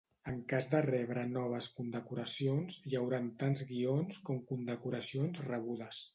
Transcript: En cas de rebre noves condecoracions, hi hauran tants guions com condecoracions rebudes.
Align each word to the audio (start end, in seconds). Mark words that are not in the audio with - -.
En 0.29 0.37
cas 0.51 0.67
de 0.69 0.79
rebre 0.85 1.25
noves 1.33 1.67
condecoracions, 1.81 2.79
hi 2.89 2.99
hauran 3.01 3.29
tants 3.45 3.63
guions 3.75 4.19
com 4.31 4.43
condecoracions 4.55 5.45
rebudes. 5.53 6.05